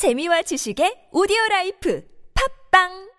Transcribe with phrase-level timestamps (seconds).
[0.00, 2.00] 재미와 지식의 오디오 라이프.
[2.32, 3.09] 팝빵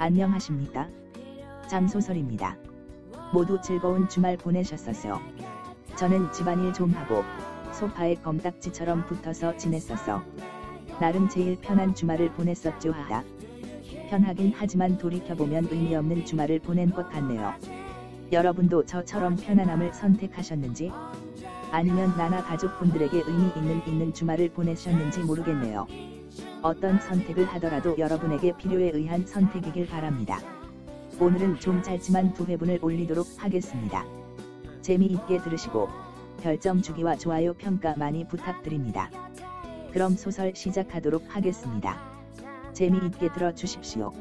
[0.00, 0.88] 안녕하십니까?
[1.68, 2.56] 장소설입니다.
[3.34, 5.20] 모두 즐거운 주말 보내셨었어요.
[5.94, 7.22] 저는 집안일 좀 하고
[7.72, 10.22] 소파에 검딱지처럼 붙어서 지냈었어.
[10.98, 13.24] 나름 제일 편한 주말을 보냈었죠 하다.
[14.08, 17.52] 편하긴 하지만 돌이켜보면 의미 없는 주말을 보낸 것 같네요.
[18.32, 20.90] 여러분도 저처럼 편안함을 선택하셨는지
[21.72, 25.86] 아니면 나나 가족분들에게 의미 있는 있는 주말을 보내셨는지 모르겠네요.
[26.62, 30.38] 어떤 선택을 하더라도 여러분에게 필요에 의한 선택이길 바랍니다.
[31.18, 34.04] 오늘은 좀 짧지만 두 회분을 올리도록 하겠습니다.
[34.82, 35.88] 재미있게 들으시고
[36.42, 39.10] 별점 주기와 좋아요 평가 많이 부탁드립니다.
[39.92, 41.98] 그럼 소설 시작하도록 하겠습니다.
[42.72, 44.12] 재미있게 들어주십시오.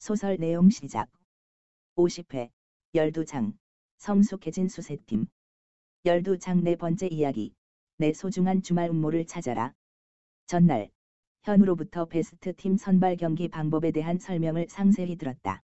[0.00, 1.10] 소설 내용 시작.
[1.96, 2.48] 50회,
[2.94, 3.52] 12장,
[3.98, 5.26] 성숙해진 수세팀.
[6.06, 7.52] 12장 네 번째 이야기.
[7.98, 9.74] 내 소중한 주말 음모를 찾아라.
[10.46, 10.90] 전날,
[11.42, 15.60] 현우로부터 베스트 팀 선발 경기 방법에 대한 설명을 상세히 들었다.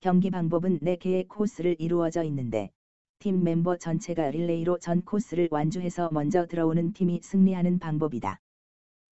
[0.00, 2.70] 경기 방법은 4개의 코스를 이루어져 있는데,
[3.18, 8.40] 팀 멤버 전체가 릴레이로 전 코스를 완주해서 먼저 들어오는 팀이 승리하는 방법이다.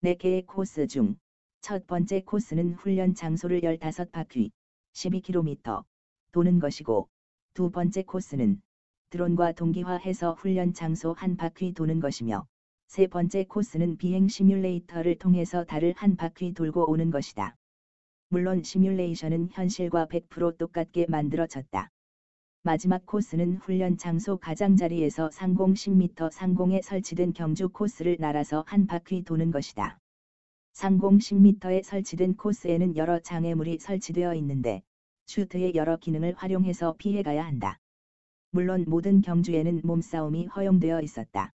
[0.04, 1.18] 4개의 코스 중,
[1.68, 4.52] 첫 번째 코스는 훈련 장소를 15바퀴,
[4.94, 5.84] 12km
[6.32, 7.10] 도는 것이고,
[7.52, 8.62] 두 번째 코스는
[9.10, 12.46] 드론과 동기화해서 훈련 장소 한 바퀴 도는 것이며,
[12.86, 17.54] 세 번째 코스는 비행 시뮬레이터를 통해서 달을 한 바퀴 돌고 오는 것이다.
[18.30, 21.90] 물론 시뮬레이션은 현실과 100% 똑같게 만들어졌다.
[22.62, 29.50] 마지막 코스는 훈련 장소 가장자리에서 상공 10m 상공에 설치된 경주 코스를 날아서 한 바퀴 도는
[29.50, 29.98] 것이다.
[30.78, 34.84] 상공 10m에 설치된 코스에는 여러 장애물이 설치되어 있는데
[35.26, 37.80] 슈트의 여러 기능을 활용해서 피해가야 한다.
[38.52, 41.52] 물론 모든 경주에는 몸싸움이 허용되어 있었다.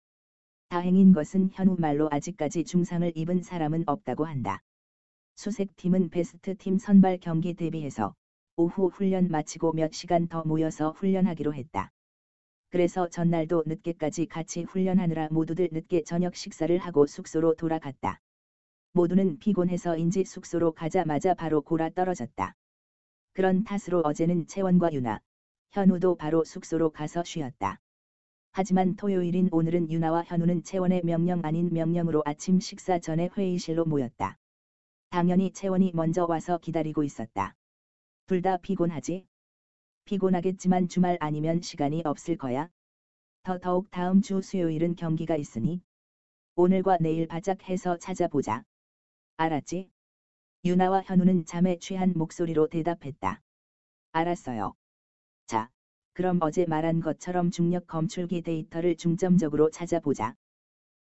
[0.70, 4.64] 다행인 것은 현우 말로 아직까지 중상을 입은 사람은 없다고 한다.
[5.36, 8.16] 수색팀은 베스트 팀 선발 경기 대비해서
[8.56, 11.92] 오후 훈련 마치고 몇 시간 더 모여서 훈련하기로 했다.
[12.72, 18.20] 그래서 전날도 늦게까지 같이 훈련하느라 모두들 늦게 저녁 식사를 하고 숙소로 돌아갔다.
[18.94, 22.56] 모두는 피곤해서인지 숙소로 가자마자 바로 골아 떨어졌다.
[23.34, 25.22] 그런 탓으로 어제는 채원과 유나,
[25.72, 27.80] 현우도 바로 숙소로 가서 쉬었다.
[28.52, 34.38] 하지만 토요일인 오늘은 유나와 현우는 채원의 명령 아닌 명령으로 아침 식사 전에 회의실로 모였다.
[35.10, 37.56] 당연히 채원이 먼저 와서 기다리고 있었다.
[38.28, 39.26] 둘 다 피곤하지?
[40.04, 42.70] 피곤하겠지만 주말 아니면 시간이 없을 거야.
[43.44, 45.82] 더 더욱 다음 주 수요일은 경기가 있으니
[46.56, 48.66] 오늘과 내일 바짝 해서 찾아보자.
[49.42, 49.90] 알았지?
[50.66, 53.42] 유나와 현우는 잠에 취한 목소리로 대답했다.
[54.12, 54.76] 알았어요.
[55.48, 55.72] 자,
[56.14, 60.36] 그럼 어제 말한 것처럼 중력 검출기 데이터를 중점적으로 찾아보자.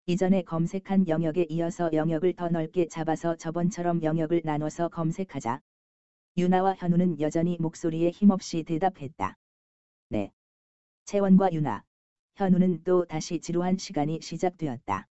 [0.06, 5.60] 이전에 검색한 영역에 이어서 영역을 더 넓게 잡아서 저번처럼 영역을 나눠서 검색하자.
[6.36, 9.36] 유나와 현우는 여전히 목소리에 힘없이 대답했다.
[10.10, 10.30] 네.
[11.06, 11.82] 채원과 유나,
[12.36, 15.08] 현우는 또 다시 지루한 시간이 시작되었다.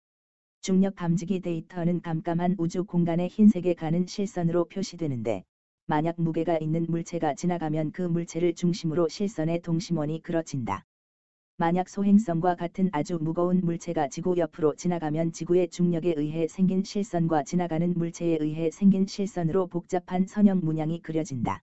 [0.62, 5.44] 중력 감지기 데이터는 깜깜한 우주 공간의 흰색에 가는 실선으로 표시되는데,
[5.88, 10.84] 만약 무게가 있는 물체가 지나가면 그 물체를 중심으로 실선의 동심원이 그려진다.
[11.58, 17.92] 만약 소행성과 같은 아주 무거운 물체가 지구 옆으로 지나가면 지구의 중력에 의해 생긴 실선과 지나가는
[17.96, 21.62] 물체에 의해 생긴 실선으로 복잡한 선형 문양이 그려진다.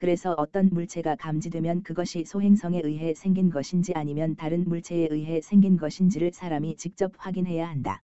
[0.00, 6.32] 그래서 어떤 물체가 감지되면 그것이 소행성에 의해 생긴 것인지 아니면 다른 물체에 의해 생긴 것인지를
[6.32, 8.00] 사람이 직접 확인해야 한다.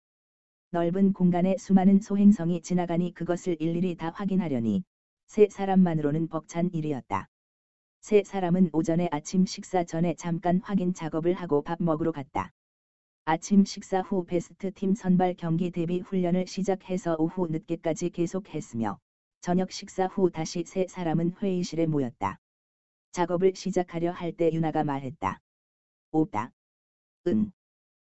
[0.74, 4.82] 넓은 공간에 수많은 소행성이 지나가니 그것을 일일이 다 확인하려니
[5.28, 7.28] 세 사람만으로는 벅찬 일이었다.
[8.00, 12.50] 세 사람은 오전에 아침 식사 전에 잠깐 확인 작업을 하고 밥 먹으러 갔다.
[13.24, 18.98] 아침 식사 후 베스트 팀 선발 경기 대비 훈련을 시작해서 오후 늦게까지 계속했으며
[19.42, 22.40] 저녁 식사 후 다시 세 사람은 회의실에 모였다.
[23.12, 25.38] 작업을 시작하려 할 때 유나가 말했다.
[26.10, 26.50] 오다.
[27.28, 27.52] 응.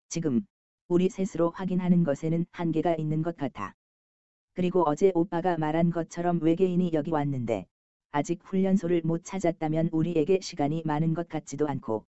[0.08, 0.44] 지금
[0.88, 3.74] 우리 셋으로 확인하는 것에는 한계가 있는 것 같아.
[4.54, 7.66] 그리고 어제 오빠가 말한 것처럼 외계인이 여기 왔는데
[8.10, 12.04] 아직 훈련소를 못 찾았다면 우리에게 시간이 많은 것 같지도 않고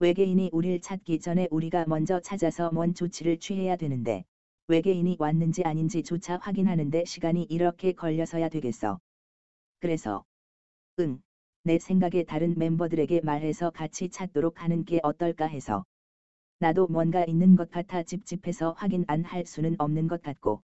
[0.00, 4.24] 외계인이 우릴 찾기 전에 우리가 먼저 찾아서 뭔 조치를 취해야 되는데
[4.68, 8.98] 외계인이 왔는지 아닌지조차 확인하는데 시간이 이렇게 걸려서야 되겠어.
[9.80, 10.24] 그래서
[11.00, 11.20] 응,
[11.64, 15.84] 내 생각에 다른 멤버들에게 말해서 같이 찾도록 하는 게 어떨까 해서
[16.60, 20.62] 나도 뭔가 있는 것 같아 찝찝해서 확인 안 할 수는 없는 것 같고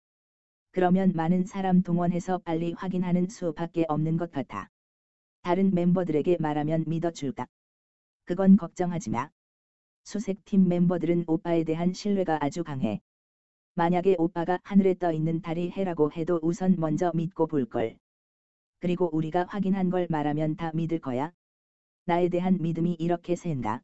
[0.72, 4.70] 그러면 많은 사람 동원해서 빨리 확인하는 수밖에 없는 것 같아.
[5.44, 7.48] 다른 멤버들에게 말하면 믿어줄까?
[8.26, 9.30] 그건 걱정하지 마.
[10.06, 13.02] 수색팀 멤버들은 오빠에 대한 신뢰가 아주 강해.
[13.76, 17.98] 만약에 오빠가 하늘에 떠 있는 달이 해라고 해도 우선 먼저 믿고 볼 걸.
[18.80, 21.32] 그리고 우리가 확인한 걸 말하면 다 믿을 거야.
[22.06, 23.82] 나에 대한 믿음이 이렇게 센가?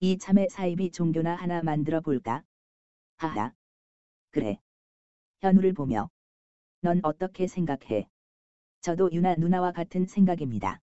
[0.00, 2.42] 이참에 사이비 종교나 하나 만들어 볼까?
[3.16, 3.54] 하하.
[4.30, 4.58] 그래.
[5.40, 6.10] 현우를 보며
[6.80, 8.08] 넌 어떻게 생각해?
[8.80, 10.80] 저도 유나 누나와 같은 생각입니다.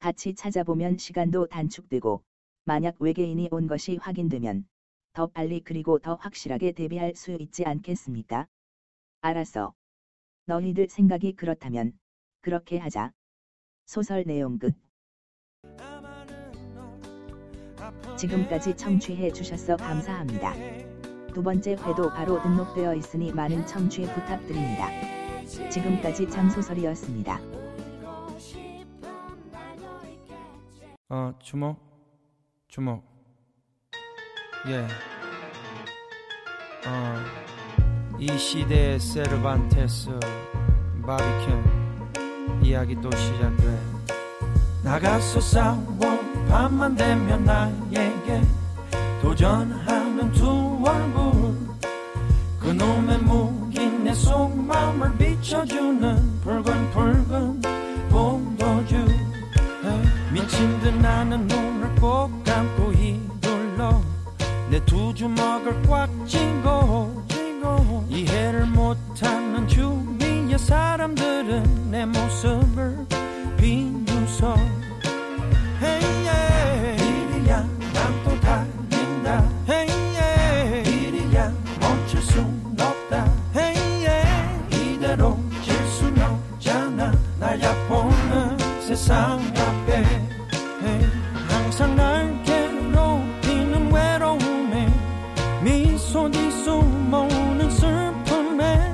[0.00, 2.22] 같이 찾아보면 시간도 단축되고
[2.64, 4.66] 만약 외계인이 온 것이 확인되면
[5.12, 8.46] 더 빨리 그리고 더 확실하게 대비할 수 있지 않겠습니까?
[9.20, 9.72] 알았어.
[10.46, 11.98] 너희들 생각이 그렇다면
[12.40, 13.12] 그렇게 하자.
[13.86, 14.74] 소설 내용 끝.
[18.16, 20.54] 지금까지 청취해 주셔서 감사합니다.
[21.32, 24.88] 두 번째 회도 바로 등록되어 있으니 많은 청취 부탁드립니다.
[25.70, 27.40] 지금까지 장소설이었습니다.
[31.10, 31.76] 어 주목
[32.68, 33.04] 주목
[34.68, 34.86] 예.
[36.88, 37.44] 어
[38.18, 40.08] 이 시대의 세르반테스
[41.04, 43.78] 바비큐 이야기 또 시작돼
[44.84, 46.23] 나가서 싸워
[46.54, 48.40] 밤만 되면 나에게
[49.20, 51.58] 도전하는 두 얼굴
[52.60, 57.60] 그놈의 무기 내 속마음을 비춰주는 붉은 붉은
[58.08, 59.04] 포도주.
[60.32, 64.00] 미친 듯 나는 눈을 꼭 감고 휘둘러
[64.70, 66.73] 내 두 주먹을 꽉 쥐고
[97.04, 98.92] 뒤숨어오는 슬픔에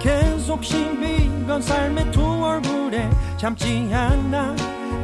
[0.00, 4.56] 계속 시비 건 삶의 두 얼굴에 참지 않아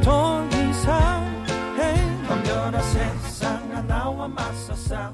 [0.03, 1.45] 더 이상
[1.79, 5.13] hey, 덤벼라 세상아 나와 맞서 싸워